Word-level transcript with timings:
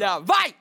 compartilhar. 0.00 0.20
Vai! 0.20 0.54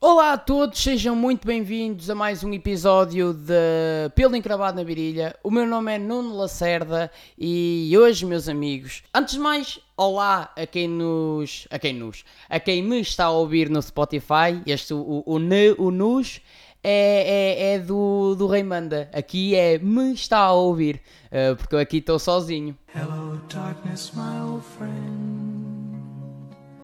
Olá 0.00 0.32
a 0.32 0.38
todos, 0.38 0.82
sejam 0.82 1.14
muito 1.14 1.46
bem-vindos 1.46 2.10
a 2.10 2.14
mais 2.14 2.42
um 2.42 2.52
episódio 2.52 3.32
de 3.32 4.10
Pelo 4.14 4.34
Encravado 4.34 4.76
na 4.76 4.82
Virilha. 4.82 5.36
O 5.44 5.50
meu 5.50 5.66
nome 5.66 5.94
é 5.94 5.98
Nuno 5.98 6.36
Lacerda 6.36 7.10
e 7.38 7.94
hoje, 7.96 8.26
meus 8.26 8.48
amigos, 8.48 9.02
antes 9.14 9.34
de 9.34 9.40
mais, 9.40 9.78
olá 9.96 10.52
a 10.56 10.66
quem 10.66 10.88
nos. 10.88 11.68
a 11.70 11.78
quem 11.78 11.92
nos. 11.94 12.24
a 12.48 12.58
quem 12.58 12.82
me 12.82 13.00
está 13.00 13.26
a 13.26 13.30
ouvir 13.30 13.70
no 13.70 13.80
Spotify. 13.80 14.60
Este, 14.66 14.92
o, 14.92 14.98
o, 14.98 15.36
o, 15.36 15.86
o 15.86 15.90
nos 15.90 16.40
é, 16.82 17.72
é, 17.72 17.74
é 17.74 17.78
do, 17.78 18.34
do 18.34 18.46
Rei 18.46 18.62
Manda. 18.62 19.08
Aqui 19.12 19.54
é 19.54 19.78
me 19.78 20.12
está 20.12 20.38
a 20.38 20.52
ouvir, 20.52 21.00
uh, 21.30 21.56
porque 21.56 21.74
eu 21.74 21.78
aqui 21.78 21.98
estou 21.98 22.18
sozinho. 22.18 22.76
Hello, 22.94 23.40
darkness, 23.48 24.12
my 24.14 24.40
old 24.40 24.64
friend. 24.76 25.41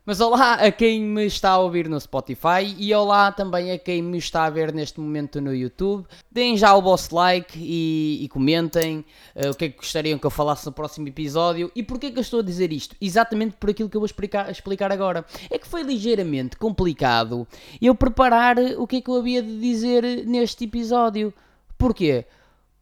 Mas 0.09 0.23
olá 0.23 0.55
a 0.55 0.73
quem 0.73 1.03
me 1.03 1.27
está 1.27 1.51
a 1.51 1.59
ouvir 1.59 1.87
no 1.87 2.01
Spotify 2.01 2.75
e 2.79 2.95
olá 2.95 3.30
também 3.30 3.73
a 3.73 3.79
quem 3.79 4.01
me 4.01 4.16
está 4.16 4.45
a 4.45 4.49
ver 4.49 4.73
neste 4.73 4.99
momento 4.99 5.39
no 5.39 5.55
YouTube. 5.55 6.07
Deem 6.33 6.57
já 6.57 6.75
o 6.75 6.80
vosso 6.80 7.15
like 7.15 7.59
e, 7.59 8.25
e 8.25 8.29
comentem 8.30 9.05
uh, 9.37 9.51
o 9.51 9.55
que 9.55 9.66
é 9.66 9.69
que 9.69 9.77
gostariam 9.77 10.19
que 10.19 10.25
eu 10.25 10.30
falasse 10.30 10.65
no 10.65 10.73
próximo 10.73 11.07
episódio. 11.09 11.71
E 11.77 11.83
porquê 11.83 12.11
que 12.11 12.16
eu 12.16 12.23
estou 12.23 12.41
a 12.41 12.43
dizer 12.43 12.73
isto? 12.73 12.97
Exatamente 12.99 13.57
por 13.59 13.69
aquilo 13.69 13.91
que 13.91 13.99
eu 13.99 14.01
vou 14.01 14.07
explicar, 14.07 14.51
explicar 14.51 14.91
agora. 14.91 15.27
É 15.51 15.59
que 15.59 15.69
foi 15.69 15.82
ligeiramente 15.82 16.57
complicado 16.57 17.47
eu 17.79 17.95
preparar 17.95 18.57
o 18.79 18.87
que 18.87 18.97
é 18.97 19.01
que 19.02 19.10
eu 19.10 19.16
havia 19.16 19.43
de 19.43 19.60
dizer 19.60 20.25
neste 20.25 20.65
episódio. 20.65 21.35
Porquê? 21.77 22.25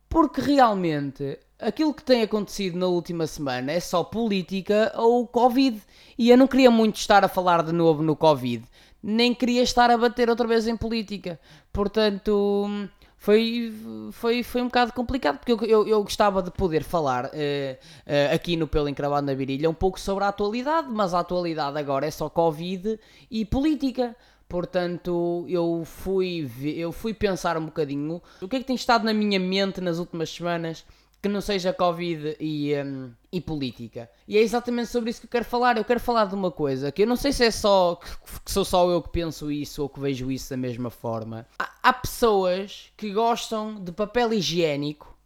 Porque 0.08 0.40
realmente 0.40 1.40
aquilo 1.58 1.94
que 1.94 2.02
tem 2.02 2.22
acontecido 2.22 2.78
na 2.78 2.86
última 2.86 3.26
semana 3.26 3.72
é 3.72 3.80
só 3.80 4.04
política 4.04 4.92
ou 4.96 5.26
Covid. 5.26 5.80
E 6.18 6.30
eu 6.30 6.36
não 6.36 6.46
queria 6.46 6.70
muito 6.70 6.96
estar 6.96 7.24
a 7.24 7.28
falar 7.28 7.62
de 7.62 7.72
novo 7.72 8.02
no 8.02 8.16
Covid, 8.16 8.64
nem 9.02 9.34
queria 9.34 9.62
estar 9.62 9.90
a 9.90 9.98
bater 9.98 10.30
outra 10.30 10.46
vez 10.46 10.66
em 10.66 10.76
política. 10.76 11.38
Portanto, 11.72 12.88
foi, 13.18 13.72
foi, 14.12 14.42
foi 14.42 14.62
um 14.62 14.66
bocado 14.66 14.92
complicado, 14.92 15.38
porque 15.38 15.52
eu, 15.52 15.62
eu, 15.62 15.88
eu 15.88 16.02
gostava 16.02 16.42
de 16.42 16.50
poder 16.50 16.82
falar 16.82 17.26
uh, 17.26 17.28
uh, 17.28 18.34
aqui 18.34 18.56
no 18.56 18.66
Pelo 18.66 18.88
Encravado 18.88 19.26
na 19.26 19.34
Virilha 19.34 19.68
um 19.68 19.74
pouco 19.74 19.98
sobre 20.00 20.24
a 20.24 20.28
atualidade, 20.28 20.88
mas 20.90 21.12
a 21.12 21.20
atualidade 21.20 21.78
agora 21.78 22.06
é 22.06 22.10
só 22.10 22.28
Covid 22.28 22.98
e 23.30 23.44
política. 23.44 24.16
Portanto, 24.48 25.44
eu 25.48 25.82
fui, 25.84 26.48
eu 26.76 26.92
fui 26.92 27.12
pensar 27.12 27.58
um 27.58 27.64
bocadinho 27.64 28.22
o 28.40 28.48
que 28.48 28.56
é 28.56 28.58
que 28.60 28.64
tem 28.64 28.76
estado 28.76 29.04
na 29.04 29.12
minha 29.12 29.40
mente 29.40 29.80
nas 29.80 29.98
últimas 29.98 30.30
semanas 30.30 30.84
que 31.26 31.32
não 31.32 31.40
seja 31.40 31.72
Covid 31.72 32.36
e, 32.38 32.72
um, 32.76 33.10
e 33.32 33.40
política. 33.40 34.08
E 34.28 34.38
é 34.38 34.40
exatamente 34.40 34.90
sobre 34.90 35.10
isso 35.10 35.20
que 35.20 35.26
eu 35.26 35.30
quero 35.30 35.44
falar. 35.44 35.76
Eu 35.76 35.84
quero 35.84 35.98
falar 35.98 36.26
de 36.26 36.34
uma 36.34 36.50
coisa 36.50 36.92
que 36.92 37.02
eu 37.02 37.06
não 37.06 37.16
sei 37.16 37.32
se 37.32 37.44
é 37.44 37.50
só 37.50 37.96
que 37.96 38.52
sou 38.52 38.64
só 38.64 38.88
eu 38.88 39.02
que 39.02 39.08
penso 39.08 39.50
isso 39.50 39.82
ou 39.82 39.88
que 39.88 39.98
vejo 39.98 40.30
isso 40.30 40.50
da 40.50 40.56
mesma 40.56 40.88
forma. 40.88 41.46
Há, 41.58 41.68
há 41.82 41.92
pessoas 41.92 42.92
que 42.96 43.12
gostam 43.12 43.74
de 43.74 43.90
papel 43.92 44.32
higiênico 44.32 45.16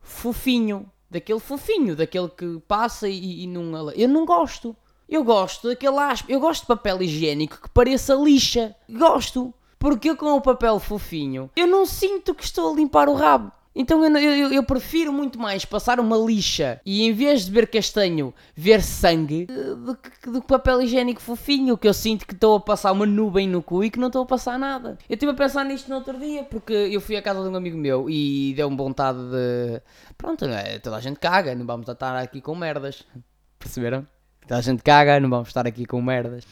fofinho, 0.00 0.90
daquele 1.10 1.40
fofinho, 1.40 1.96
daquele 1.96 2.28
que 2.28 2.60
passa 2.66 3.08
e, 3.08 3.42
e 3.42 3.46
não. 3.46 3.90
Eu 3.92 4.08
não 4.08 4.24
gosto. 4.24 4.76
Eu 5.08 5.24
gosto 5.24 5.68
daquele 5.68 5.98
aspo. 5.98 6.30
Eu 6.30 6.38
gosto 6.38 6.62
de 6.62 6.68
papel 6.68 7.02
higiênico 7.02 7.60
que 7.62 7.70
pareça 7.70 8.14
lixa. 8.14 8.76
Gosto. 8.88 9.52
Porque 9.78 10.10
eu 10.10 10.16
com 10.16 10.36
o 10.36 10.40
papel 10.40 10.78
fofinho, 10.80 11.50
eu 11.54 11.66
não 11.66 11.86
sinto 11.86 12.34
que 12.34 12.42
estou 12.42 12.72
a 12.72 12.76
limpar 12.76 13.08
o 13.08 13.14
rabo. 13.14 13.52
Então 13.74 14.04
eu, 14.04 14.18
eu, 14.18 14.52
eu, 14.52 14.62
prefiro 14.64 15.12
muito 15.12 15.38
mais 15.38 15.64
passar 15.64 16.00
uma 16.00 16.16
lixa 16.16 16.80
e 16.84 17.06
em 17.06 17.12
vez 17.12 17.44
de 17.44 17.52
ver 17.52 17.68
castanho, 17.68 18.34
ver 18.54 18.82
sangue 18.82 19.46
eh, 19.48 19.74
do 19.74 19.94
que, 20.40 20.40
papel 20.48 20.82
higiênico 20.82 21.20
fofinho, 21.20 21.78
que 21.78 21.86
eu 21.86 21.94
sinto 21.94 22.26
que 22.26 22.34
estou 22.34 22.56
a 22.56 22.60
passar 22.60 22.90
uma 22.92 23.06
nuvem 23.06 23.46
no 23.48 23.62
cu 23.62 23.84
e 23.84 23.90
que 23.90 23.98
não 23.98 24.08
estou 24.08 24.22
a 24.22 24.26
passar 24.26 24.58
nada. 24.58 24.98
Eu 25.08 25.14
estive 25.14 25.32
a 25.32 25.34
pensar 25.34 25.64
nisto 25.64 25.88
no 25.88 25.96
outro 25.96 26.18
dia 26.18 26.42
porque 26.44 26.72
eu 26.72 27.00
fui 27.00 27.16
à 27.16 27.22
casa 27.22 27.42
de 27.42 27.48
um 27.48 27.54
amigo 27.54 27.76
meu 27.76 28.10
e 28.10 28.52
deu-me 28.56 28.76
vontade 28.76 29.18
de. 29.18 29.80
Pronto, 30.16 30.44
é? 30.46 30.78
toda 30.78 30.96
a 30.96 31.00
gente 31.00 31.20
caga, 31.20 31.54
não 31.54 31.66
vamos 31.66 31.88
estar 31.88 32.16
aqui 32.16 32.40
com 32.40 32.54
merdas. 32.54 33.04
Perceberam? 33.58 34.06
Toda 34.42 34.58
a 34.58 34.62
gente 34.62 34.82
caga, 34.82 35.20
não 35.20 35.28
vamos 35.28 35.48
estar 35.48 35.66
aqui 35.66 35.84
com 35.84 36.00
merdas. 36.00 36.44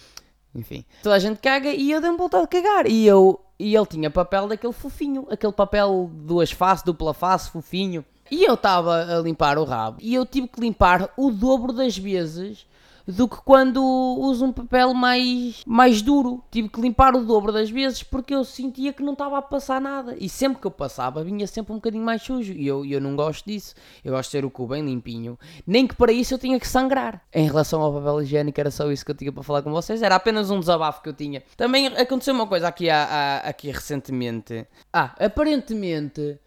Enfim, 0.55 0.85
toda 1.03 1.15
a 1.15 1.19
gente 1.19 1.39
caga 1.41 1.71
e 1.71 1.91
eu 1.91 2.01
dei-me 2.01 2.17
vontade 2.17 2.45
de 2.45 2.49
cagar. 2.49 2.87
E 2.87 3.07
eu 3.07 3.46
e 3.59 3.75
ele 3.75 3.87
tinha 3.87 4.11
papel 4.11 4.49
daquele 4.49 4.73
fofinho, 4.73 5.27
aquele 5.31 5.53
papel 5.53 6.11
duas 6.13 6.51
faces, 6.51 6.85
dupla 6.85 7.15
face, 7.15 7.51
fofinho. 7.51 8.05
E 8.31 8.45
eu 8.45 8.55
estava 8.55 9.17
a 9.17 9.21
limpar 9.21 9.57
o 9.57 9.65
rabo 9.65 9.99
e 10.01 10.15
eu 10.15 10.27
tive 10.27 10.49
que 10.49 10.61
limpar 10.61 11.11
o 11.17 11.31
dobro 11.31 11.73
das 11.73 11.97
vezes 11.97 12.67
do 13.07 13.29
que 13.29 13.37
quando 13.37 13.83
uso 13.83 14.45
um 14.45 14.53
papel 14.53 14.93
mais, 14.93 15.63
mais 15.67 16.03
duro. 16.03 16.43
Tive 16.51 16.69
que 16.69 16.81
limpar 16.81 17.15
o 17.15 17.25
dobro 17.25 17.53
das 17.53 17.71
vezes 17.71 18.03
porque 18.03 18.35
eu 18.35 18.45
sentia 18.45 18.93
que 18.93 19.03
não 19.03 19.13
estava 19.13 19.39
a 19.39 19.43
passar 19.43 19.81
nada. 19.81 20.17
E 20.19 20.29
sempre 20.29 20.61
que 20.61 20.67
eu 20.67 20.71
passava, 20.71 21.23
vinha 21.23 21.47
sempre 21.47 21.73
um 21.73 21.77
bocadinho 21.77 22.05
mais 22.05 22.23
sujo. 22.23 22.53
E 22.53 22.67
eu, 22.67 22.85
eu 22.85 23.01
não 23.01 23.15
gosto 23.15 23.47
disso. 23.47 23.75
Eu 24.05 24.13
gosto 24.13 24.31
de 24.31 24.39
ter 24.39 24.45
o 24.45 24.51
cu 24.51 24.67
bem 24.67 24.85
limpinho. 24.85 25.39
Nem 25.67 25.87
que 25.87 25.95
para 25.95 26.13
isso 26.13 26.35
eu 26.35 26.39
tinha 26.39 26.59
que 26.59 26.67
sangrar. 26.67 27.23
Em 27.33 27.47
relação 27.47 27.81
ao 27.81 27.93
papel 27.93 28.23
higiênico, 28.23 28.59
era 28.59 28.71
só 28.71 28.91
isso 28.91 29.05
que 29.05 29.11
eu 29.11 29.17
tinha 29.17 29.33
para 29.33 29.43
falar 29.43 29.63
com 29.63 29.71
vocês. 29.71 30.03
Era 30.03 30.17
apenas 30.17 30.51
um 30.51 30.59
desabafo 30.59 31.03
que 31.03 31.09
eu 31.09 31.15
tinha. 31.15 31.43
Também 31.57 31.87
aconteceu 31.89 32.35
uma 32.35 32.47
coisa 32.47 32.69
aqui, 32.69 32.89
aqui 32.91 33.71
recentemente. 33.71 34.67
Ah, 34.93 35.15
aparentemente 35.19 36.39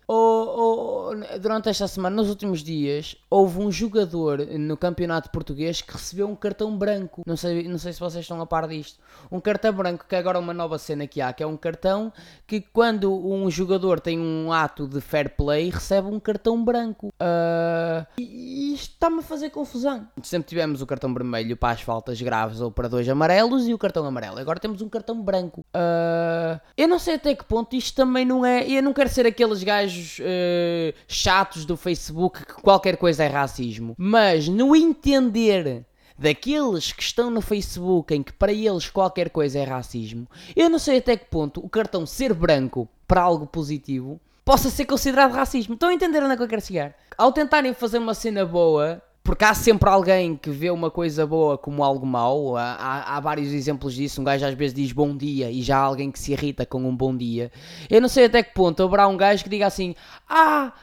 durante 1.39 1.69
esta 1.69 1.87
semana, 1.87 2.15
nos 2.15 2.29
últimos 2.29 2.63
dias, 2.63 3.15
houve 3.29 3.59
um 3.59 3.71
jogador 3.71 4.39
no 4.39 4.75
campeonato 4.75 5.29
português 5.29 5.81
que 5.81 5.93
recebeu 5.93 6.27
um 6.27 6.35
cartão 6.35 6.75
branco. 6.75 7.21
Não 7.25 7.37
sei, 7.37 7.67
não 7.67 7.77
sei 7.77 7.93
se 7.93 7.99
vocês 7.99 8.23
estão 8.23 8.41
a 8.41 8.45
par 8.45 8.67
disto. 8.67 8.99
Um 9.31 9.39
cartão 9.39 9.71
branco, 9.73 10.05
que 10.07 10.15
é 10.15 10.19
agora 10.19 10.39
uma 10.39 10.53
nova 10.53 10.77
cena 10.77 11.05
que 11.05 11.21
há, 11.21 11.31
que 11.31 11.43
é 11.43 11.47
um 11.47 11.57
cartão 11.57 12.11
que 12.47 12.61
quando 12.61 13.13
um 13.13 13.49
jogador 13.51 13.99
tem 13.99 14.19
um 14.19 14.51
ato 14.51 14.87
de 14.87 14.99
fair 14.99 15.35
play, 15.35 15.69
recebe 15.69 16.07
um 16.07 16.19
cartão 16.19 16.63
branco. 16.63 17.07
Uh, 17.07 18.05
e 18.17 18.73
isto 18.73 18.93
está-me 18.93 19.19
a 19.19 19.23
fazer 19.23 19.49
confusão. 19.51 20.07
Sempre 20.23 20.49
tivemos 20.49 20.81
o 20.81 20.87
cartão 20.87 21.13
vermelho 21.13 21.55
para 21.55 21.73
as 21.73 21.81
faltas 21.81 22.21
graves 22.21 22.61
ou 22.61 22.71
para 22.71 22.87
dois 22.87 23.07
amarelos 23.07 23.67
e 23.67 23.73
o 23.73 23.77
cartão 23.77 24.05
amarelo. 24.05 24.39
Agora 24.39 24.59
temos 24.59 24.81
um 24.81 24.89
cartão 24.89 25.21
branco. 25.21 25.61
Uh, 25.75 26.59
eu 26.75 26.87
não 26.87 26.97
sei 26.97 27.15
até 27.15 27.35
que 27.35 27.43
ponto 27.43 27.75
isto 27.75 27.95
também 27.95 28.25
não 28.25 28.45
é. 28.45 28.67
Eu 28.67 28.81
não 28.81 28.93
quero 28.93 29.09
ser 29.09 29.25
aqueles 29.25 29.63
gajos 29.63 29.98
gajos 29.99 30.19
uh, 30.19 30.93
chatos 31.07 31.65
do 31.65 31.75
Facebook 31.75 32.45
que 32.45 32.53
qualquer 32.61 32.97
coisa 32.97 33.23
é 33.23 33.27
racismo. 33.27 33.95
Mas 33.97 34.47
no 34.47 34.75
entender 34.75 35.85
daqueles 36.17 36.91
que 36.91 37.01
estão 37.01 37.29
no 37.29 37.41
Facebook 37.41 38.13
em 38.13 38.23
que 38.23 38.33
para 38.33 38.51
eles 38.51 38.89
qualquer 38.89 39.29
coisa 39.29 39.59
é 39.59 39.63
racismo, 39.63 40.27
eu 40.55 40.69
não 40.69 40.79
sei 40.79 40.97
até 40.97 41.15
que 41.15 41.25
ponto 41.25 41.63
o 41.63 41.69
cartão 41.69 42.05
ser 42.05 42.33
branco 42.33 42.87
para 43.07 43.21
algo 43.21 43.45
positivo 43.45 44.19
possa 44.43 44.69
ser 44.69 44.85
considerado 44.85 45.31
racismo. 45.31 45.75
Estão 45.75 45.89
a 45.89 45.93
entender 45.93 46.23
onde 46.23 46.33
é 46.33 46.37
que 46.37 46.43
eu 46.43 46.47
quero 46.47 46.61
chegar? 46.61 46.95
Ao 47.17 47.31
tentarem 47.31 47.73
fazer 47.73 47.99
uma 47.99 48.13
cena 48.13 48.45
boa, 48.45 49.01
porque 49.29 49.45
há 49.45 49.53
sempre 49.53 49.87
alguém 49.87 50.35
que 50.35 50.49
vê 50.49 50.71
uma 50.71 50.89
coisa 50.89 51.23
boa 51.23 51.55
como 51.55 51.83
algo 51.83 52.03
mau. 52.03 52.57
Há, 52.57 53.03
há, 53.15 53.19
vários 53.19 53.53
exemplos 53.53 53.93
disso. 53.93 54.19
Um 54.19 54.23
gajo 54.23 54.43
às 54.43 54.55
vezes 54.55 54.73
diz 54.73 54.91
bom 54.91 55.15
dia 55.15 55.51
e 55.51 55.61
já 55.61 55.77
há 55.77 55.81
alguém 55.81 56.09
que 56.09 56.17
se 56.17 56.31
irrita 56.31 56.65
com 56.65 56.83
um 56.83 56.95
bom 56.95 57.15
dia. 57.15 57.51
Eu 57.91 58.01
não 58.01 58.09
sei 58.09 58.25
até 58.25 58.41
que 58.41 58.55
ponto 58.55 58.81
haverá 58.81 59.07
um 59.07 59.15
gajo 59.15 59.43
que 59.43 59.49
diga 59.51 59.67
assim: 59.67 59.93
Ah, 60.27 60.73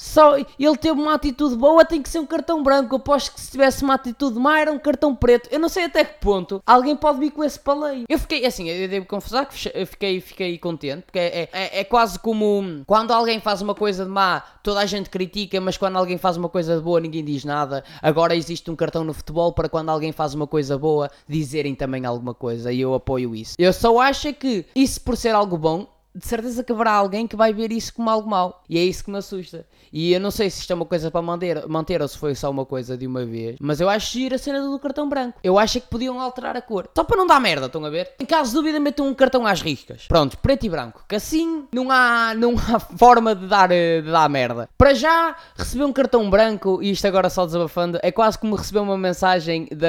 só 0.00 0.38
ele 0.38 0.76
teve 0.80 0.98
uma 0.98 1.12
atitude 1.12 1.54
boa, 1.56 1.84
tem 1.84 2.00
que 2.00 2.08
ser 2.08 2.20
um 2.20 2.26
cartão 2.26 2.62
branco. 2.62 2.96
Aposto 2.96 3.34
que 3.34 3.40
se 3.40 3.50
tivesse 3.50 3.84
uma 3.84 3.94
atitude 3.94 4.38
má 4.38 4.58
era 4.58 4.72
um 4.72 4.78
cartão 4.78 5.14
preto. 5.14 5.50
Eu 5.52 5.60
não 5.60 5.68
sei 5.68 5.84
até 5.84 6.02
que 6.02 6.18
ponto 6.18 6.62
alguém 6.66 6.96
pode 6.96 7.18
vir 7.18 7.30
com 7.30 7.44
esse 7.44 7.60
paleio. 7.60 8.06
Eu 8.08 8.18
fiquei, 8.18 8.46
assim, 8.46 8.66
eu 8.70 8.88
devo 8.88 9.04
confessar 9.04 9.44
que 9.44 9.54
fiquei, 9.84 10.18
fiquei 10.22 10.56
contente, 10.56 11.02
porque 11.02 11.18
é, 11.18 11.48
é, 11.52 11.80
é, 11.80 11.84
quase 11.84 12.18
como 12.18 12.82
quando 12.86 13.10
alguém 13.10 13.40
faz 13.40 13.60
uma 13.60 13.74
coisa 13.74 14.06
de 14.06 14.10
má, 14.10 14.42
toda 14.62 14.80
a 14.80 14.86
gente 14.86 15.10
critica, 15.10 15.60
mas 15.60 15.76
quando 15.76 15.98
alguém 15.98 16.16
faz 16.16 16.38
uma 16.38 16.48
coisa 16.48 16.78
de 16.78 16.82
boa, 16.82 16.98
ninguém 16.98 17.22
diz 17.22 17.44
nada. 17.44 17.84
Agora 18.00 18.34
existe 18.34 18.70
um 18.70 18.76
cartão 18.76 19.04
no 19.04 19.12
futebol 19.12 19.52
para 19.52 19.68
quando 19.68 19.90
alguém 19.90 20.12
faz 20.12 20.32
uma 20.32 20.46
coisa 20.46 20.78
boa, 20.78 21.10
dizerem 21.28 21.74
também 21.74 22.06
alguma 22.06 22.32
coisa. 22.32 22.72
E 22.72 22.80
eu 22.80 22.94
apoio 22.94 23.34
isso. 23.34 23.54
Eu 23.58 23.72
só 23.74 24.00
acho 24.00 24.32
que 24.32 24.64
isso 24.74 24.98
por 25.02 25.14
ser 25.14 25.34
algo 25.34 25.58
bom 25.58 25.86
de 26.14 26.26
certeza 26.26 26.64
que 26.64 26.72
haverá 26.72 26.92
alguém 26.92 27.26
que 27.26 27.36
vai 27.36 27.52
ver 27.52 27.70
isso 27.72 27.94
como 27.94 28.10
algo 28.10 28.28
mau. 28.28 28.62
E 28.68 28.78
é 28.78 28.84
isso 28.84 29.04
que 29.04 29.10
me 29.10 29.18
assusta. 29.18 29.64
E 29.92 30.12
eu 30.12 30.20
não 30.20 30.30
sei 30.30 30.50
se 30.50 30.60
isto 30.60 30.72
é 30.72 30.74
uma 30.74 30.84
coisa 30.84 31.10
para 31.10 31.22
manter, 31.22 31.66
manter 31.68 32.02
ou 32.02 32.08
se 32.08 32.18
foi 32.18 32.34
só 32.34 32.50
uma 32.50 32.64
coisa 32.64 32.96
de 32.96 33.06
uma 33.06 33.24
vez. 33.24 33.56
Mas 33.60 33.80
eu 33.80 33.88
acho 33.88 34.18
ir 34.18 34.34
a 34.34 34.38
cena 34.38 34.60
do 34.60 34.78
cartão 34.78 35.08
branco. 35.08 35.38
Eu 35.42 35.58
acho 35.58 35.80
que 35.80 35.88
podiam 35.88 36.20
alterar 36.20 36.56
a 36.56 36.62
cor. 36.62 36.88
Só 36.94 37.04
para 37.04 37.16
não 37.16 37.26
dar 37.26 37.40
merda, 37.40 37.66
estão 37.66 37.84
a 37.84 37.90
ver? 37.90 38.12
Em 38.18 38.26
caso 38.26 38.50
de 38.50 38.56
dúvida, 38.56 38.80
metam 38.80 39.06
um 39.06 39.14
cartão 39.14 39.46
às 39.46 39.60
riscas. 39.60 40.06
Pronto, 40.06 40.36
preto 40.38 40.66
e 40.66 40.68
branco. 40.68 41.04
Que 41.08 41.16
assim 41.16 41.66
não 41.72 41.90
há, 41.90 42.34
não 42.34 42.54
há 42.56 42.80
forma 42.96 43.34
de 43.34 43.46
dar, 43.46 43.68
de 43.68 44.02
dar 44.02 44.28
merda. 44.28 44.68
Para 44.76 44.94
já, 44.94 45.36
receber 45.56 45.84
um 45.84 45.92
cartão 45.92 46.28
branco, 46.28 46.82
e 46.82 46.90
isto 46.90 47.06
agora 47.06 47.30
só 47.30 47.46
desabafando, 47.46 47.98
é 48.02 48.10
quase 48.10 48.38
como 48.38 48.56
receber 48.56 48.80
uma 48.80 48.98
mensagem 48.98 49.68
da, 49.70 49.88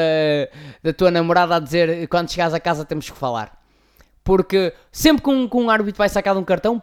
da 0.83 0.93
tua 0.93 1.11
namorada 1.11 1.55
a 1.55 1.59
dizer 1.59 2.07
quando 2.07 2.29
chegares 2.31 2.53
a 2.53 2.59
casa 2.59 2.85
temos 2.85 3.09
que 3.09 3.17
falar. 3.17 3.60
Porque 4.23 4.73
sempre 4.91 5.23
que 5.23 5.29
um, 5.29 5.47
que 5.47 5.57
um 5.57 5.69
árbitro 5.69 5.97
vai 5.97 6.09
sacar 6.09 6.33
de 6.33 6.39
um 6.39 6.43
cartão, 6.43 6.81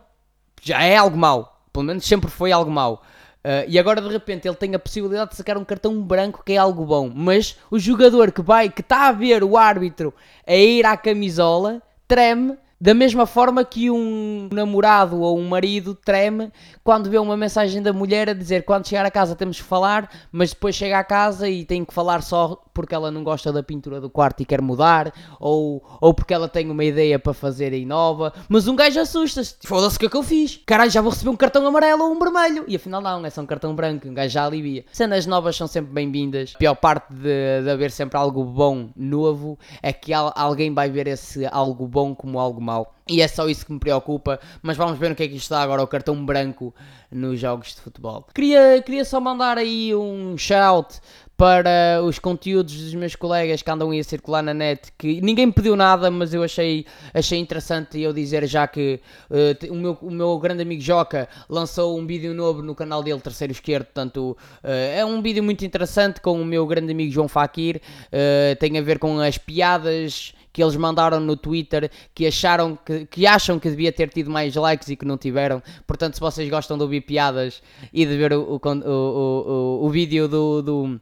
já 0.62 0.82
é 0.82 0.96
algo 0.96 1.16
mau. 1.16 1.62
Pelo 1.72 1.84
menos 1.84 2.06
sempre 2.06 2.30
foi 2.30 2.52
algo 2.52 2.70
mau. 2.70 3.02
Uh, 3.38 3.64
e 3.68 3.78
agora 3.78 4.00
de 4.00 4.08
repente 4.08 4.48
ele 4.48 4.56
tem 4.56 4.74
a 4.74 4.78
possibilidade 4.78 5.30
de 5.30 5.36
sacar 5.36 5.56
um 5.56 5.64
cartão 5.64 6.02
branco 6.02 6.42
que 6.44 6.52
é 6.52 6.56
algo 6.56 6.84
bom. 6.84 7.10
Mas 7.14 7.56
o 7.70 7.78
jogador 7.78 8.32
que 8.32 8.42
vai, 8.42 8.68
que 8.68 8.80
está 8.80 9.08
a 9.08 9.12
ver 9.12 9.44
o 9.44 9.56
árbitro 9.56 10.12
a 10.46 10.54
ir 10.54 10.84
à 10.84 10.96
camisola, 10.96 11.80
treme 12.06 12.58
Da 12.80 12.94
mesma 12.94 13.26
forma 13.26 13.64
que 13.64 13.90
um 13.90 14.48
namorado 14.52 15.20
ou 15.20 15.36
um 15.36 15.48
marido 15.48 15.96
treme 15.96 16.52
quando 16.84 17.10
vê 17.10 17.18
uma 17.18 17.36
mensagem 17.36 17.82
da 17.82 17.92
mulher 17.92 18.28
a 18.28 18.32
dizer 18.32 18.64
quando 18.64 18.86
chegar 18.86 19.04
a 19.04 19.10
casa 19.10 19.34
temos 19.34 19.56
que 19.56 19.64
falar, 19.64 20.08
mas 20.30 20.50
depois 20.50 20.76
chega 20.76 20.96
a 20.96 21.02
casa 21.02 21.48
e 21.48 21.64
tem 21.64 21.84
que 21.84 21.92
falar 21.92 22.22
só 22.22 22.62
porque 22.72 22.94
ela 22.94 23.10
não 23.10 23.24
gosta 23.24 23.52
da 23.52 23.60
pintura 23.60 24.00
do 24.00 24.08
quarto 24.08 24.40
e 24.40 24.46
quer 24.46 24.62
mudar, 24.62 25.12
ou, 25.40 25.82
ou 26.00 26.14
porque 26.14 26.32
ela 26.32 26.48
tem 26.48 26.70
uma 26.70 26.84
ideia 26.84 27.18
para 27.18 27.34
fazer 27.34 27.72
aí 27.72 27.84
nova. 27.84 28.32
Mas 28.48 28.68
um 28.68 28.76
gajo 28.76 29.00
assusta-se, 29.00 29.56
foda-se 29.64 29.96
o 29.96 29.98
que 29.98 30.06
é 30.06 30.08
que 30.08 30.16
eu 30.16 30.22
fiz? 30.22 30.60
Caralho, 30.64 30.88
já 30.88 31.00
vou 31.00 31.10
receber 31.10 31.30
um 31.30 31.36
cartão 31.36 31.66
amarelo 31.66 32.04
ou 32.04 32.12
um 32.12 32.18
vermelho. 32.20 32.64
E 32.68 32.76
afinal 32.76 33.00
não, 33.00 33.26
é 33.26 33.30
só 33.30 33.40
um 33.40 33.46
cartão 33.46 33.74
branco, 33.74 34.06
um 34.06 34.14
gajo 34.14 34.32
já 34.32 34.44
alivia. 34.44 34.84
Cenas 34.92 35.26
novas 35.26 35.56
são 35.56 35.66
sempre 35.66 35.92
bem-vindas. 35.92 36.52
A 36.54 36.58
pior 36.58 36.76
parte 36.76 37.12
de, 37.12 37.62
de 37.64 37.68
haver 37.68 37.90
sempre 37.90 38.16
algo 38.16 38.44
bom, 38.44 38.90
novo, 38.94 39.58
é 39.82 39.92
que 39.92 40.12
alguém 40.14 40.72
vai 40.72 40.88
ver 40.88 41.08
esse 41.08 41.44
algo 41.46 41.84
bom 41.88 42.14
como 42.14 42.38
algo 42.38 42.60
mau. 42.68 42.94
E 43.08 43.22
é 43.22 43.28
só 43.28 43.48
isso 43.48 43.64
que 43.64 43.72
me 43.72 43.78
preocupa, 43.78 44.38
mas 44.62 44.76
vamos 44.76 44.98
ver 44.98 45.12
o 45.12 45.14
que 45.14 45.22
é 45.22 45.28
que 45.28 45.36
está 45.36 45.62
agora 45.62 45.82
o 45.82 45.86
cartão 45.86 46.24
branco 46.24 46.74
nos 47.10 47.40
jogos 47.40 47.74
de 47.74 47.80
futebol. 47.80 48.26
Queria, 48.34 48.82
queria 48.82 49.04
só 49.04 49.20
mandar 49.20 49.56
aí 49.56 49.94
um 49.94 50.36
shout 50.36 51.00
para 51.38 52.02
os 52.02 52.18
conteúdos 52.18 52.74
dos 52.74 52.94
meus 52.94 53.14
colegas 53.14 53.62
que 53.62 53.70
andam 53.70 53.92
a 53.92 54.02
circular 54.02 54.42
na 54.42 54.52
net, 54.52 54.92
que 54.98 55.20
ninguém 55.20 55.46
me 55.46 55.52
pediu 55.52 55.76
nada, 55.76 56.10
mas 56.10 56.34
eu 56.34 56.42
achei, 56.42 56.84
achei 57.14 57.38
interessante 57.38 58.00
eu 58.00 58.12
dizer 58.12 58.44
já 58.48 58.66
que 58.66 59.00
uh, 59.30 59.72
o, 59.72 59.76
meu, 59.76 59.98
o 60.02 60.10
meu 60.10 60.36
grande 60.40 60.62
amigo 60.62 60.82
Joca 60.82 61.28
lançou 61.48 61.96
um 61.96 62.04
vídeo 62.04 62.34
novo 62.34 62.60
no 62.60 62.74
canal 62.74 63.04
dele, 63.04 63.20
Terceiro 63.20 63.52
Esquerdo, 63.52 63.84
portanto 63.84 64.36
uh, 64.64 64.96
é 64.96 65.04
um 65.04 65.22
vídeo 65.22 65.40
muito 65.44 65.64
interessante 65.64 66.20
com 66.20 66.42
o 66.42 66.44
meu 66.44 66.66
grande 66.66 66.90
amigo 66.90 67.12
João 67.12 67.28
Fakir, 67.28 67.76
uh, 68.06 68.56
tem 68.58 68.76
a 68.76 68.82
ver 68.82 68.98
com 68.98 69.20
as 69.20 69.38
piadas 69.38 70.34
que 70.52 70.60
eles 70.60 70.74
mandaram 70.74 71.20
no 71.20 71.36
Twitter 71.36 71.88
que 72.12 72.26
acharam 72.26 72.76
que, 72.84 73.06
que 73.06 73.28
acham 73.28 73.60
que 73.60 73.70
devia 73.70 73.92
ter 73.92 74.08
tido 74.08 74.28
mais 74.28 74.56
likes 74.56 74.88
e 74.88 74.96
que 74.96 75.04
não 75.04 75.16
tiveram. 75.16 75.62
Portanto, 75.86 76.14
se 76.14 76.20
vocês 76.20 76.50
gostam 76.50 76.76
de 76.76 76.82
ouvir 76.82 77.02
piadas 77.02 77.62
e 77.92 78.04
de 78.04 78.16
ver 78.16 78.32
o, 78.32 78.54
o, 78.54 78.60
o, 78.60 78.90
o, 78.90 79.86
o 79.86 79.88
vídeo 79.88 80.26
do, 80.26 80.60
do, 80.60 81.00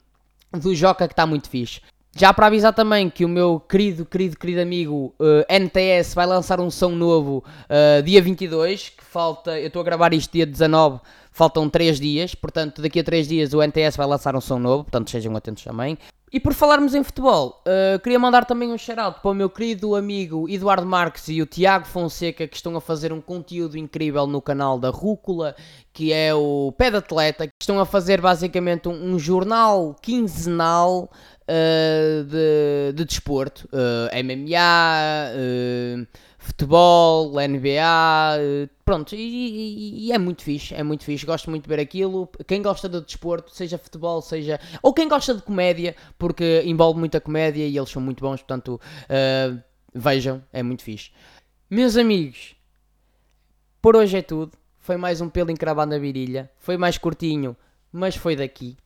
do 0.53 0.75
Joca 0.75 1.07
que 1.07 1.13
está 1.13 1.27
muito 1.27 1.49
fixe. 1.49 1.81
Já 2.19 2.33
para 2.33 2.47
avisar 2.47 2.73
também 2.73 3.11
que 3.11 3.27
o 3.27 3.29
meu 3.29 3.61
querido, 3.61 4.07
querido, 4.07 4.39
querido 4.39 4.63
amigo 4.63 5.15
uh, 5.21 5.45
NTS 5.53 6.15
vai 6.15 6.25
lançar 6.25 6.59
um 6.59 6.71
som 6.71 6.89
novo 6.89 7.45
uh, 7.65 8.03
dia 8.03 8.23
22, 8.23 8.89
que 8.89 9.05
falta, 9.05 9.61
eu 9.61 9.67
estou 9.67 9.83
a 9.83 9.85
gravar 9.85 10.15
isto 10.15 10.33
dia 10.33 10.47
19, 10.47 11.01
faltam 11.31 11.69
3 11.69 12.01
dias, 12.01 12.35
portanto 12.35 12.81
daqui 12.81 13.01
a 13.01 13.05
3 13.05 13.29
dias 13.29 13.53
o 13.53 13.61
NTS 13.61 13.99
vai 13.99 14.07
lançar 14.07 14.35
um 14.35 14.41
som 14.41 14.59
novo, 14.59 14.85
portanto 14.85 15.11
sejam 15.11 15.37
atentos 15.37 15.63
também. 15.63 15.99
E 16.33 16.41
por 16.41 16.53
falarmos 16.55 16.93
em 16.93 17.05
futebol, 17.05 17.63
uh, 17.65 18.01
queria 18.01 18.19
mandar 18.19 18.45
também 18.45 18.73
um 18.73 18.77
shout-out 18.77 19.21
para 19.21 19.31
o 19.31 19.35
meu 19.35 19.49
querido 19.49 19.95
amigo 19.95 20.49
Eduardo 20.49 20.85
Marques 20.85 21.29
e 21.29 21.41
o 21.41 21.47
Tiago 21.47 21.87
Fonseca, 21.87 22.49
que 22.49 22.57
estão 22.57 22.77
a 22.77 22.81
fazer 22.81 23.13
um 23.13 23.21
conteúdo 23.21 23.79
incrível 23.79 24.27
no 24.27 24.43
canal 24.43 24.77
da 24.77 24.91
Rúcula, 24.91 25.55
que 25.93 26.13
é 26.13 26.35
o 26.35 26.75
Pé 26.77 26.91
de 26.91 26.97
Atleta, 26.97 27.47
que 27.47 27.55
estão 27.61 27.79
a 27.79 27.87
fazer 27.87 28.21
basicamente 28.21 28.89
um, 28.89 29.15
um 29.15 29.19
jornal 29.21 29.95
quinzenal 30.03 31.09
uh, 31.49 32.25
de, 32.25 32.93
de 32.93 33.05
desporto, 33.05 33.69
uh, 33.73 34.09
eh, 34.11 34.23
MMA, 34.23 35.31
futebol, 36.57 37.33
NBA, 37.33 38.71
pronto, 38.83 39.15
e, 39.15 39.19
e, 39.19 40.07
e, 40.07 40.13
é 40.13 40.17
muito 40.17 40.43
fixe, 40.43 40.75
é 40.75 40.83
muito 40.83 41.05
fixe, 41.05 41.27
gosto 41.27 41.51
muito 41.51 41.65
de 41.65 41.69
ver 41.69 41.79
aquilo. 41.79 42.27
Quem 42.47 42.63
gosta 42.63 42.89
de 42.89 43.03
desporto, 43.03 43.55
seja 43.55 43.77
futebol, 43.77 44.23
seja. 44.23 44.59
ou 44.83 44.95
quem 44.95 45.07
gosta 45.07 45.35
de 45.35 45.43
comédia, 45.43 45.95
porque 46.19 46.63
envolve 46.65 46.99
muita 46.99 47.21
comédia 47.21 47.67
e 47.67 47.77
eles 47.77 47.91
são 47.91 48.01
muito 48.01 48.23
bons, 48.23 48.41
portanto, 48.41 48.81
uh, 48.81 49.63
vejam, 49.95 50.43
é 50.51 50.63
muito 50.63 50.83
fixe. 50.83 51.11
Meus 51.69 51.95
amigos, 51.97 52.57
por 53.83 53.95
hoje 53.95 54.17
é 54.17 54.23
tudo. 54.23 54.53
Foi 54.79 54.97
mais 54.97 55.21
um 55.21 55.29
pelo 55.29 55.51
encravado 55.51 55.91
na 55.91 55.99
virilha. 55.99 56.51
Foi 56.59 56.77
mais 56.77 56.97
curtinho, 56.97 57.57
mas 57.93 58.17
foi 58.17 58.37
daqui. 58.37 58.77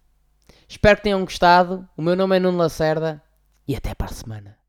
Espero 0.67 0.97
que 0.97 1.03
tenham 1.05 1.21
gostado. 1.21 1.87
O 1.97 2.03
meu 2.03 2.17
nome 2.17 2.37
é 2.37 2.41
Nuno 2.41 2.59
Lacerda 2.59 3.23
e 3.69 3.77
até 3.77 3.95
para 3.95 4.07
a 4.07 4.13
semana. 4.13 4.60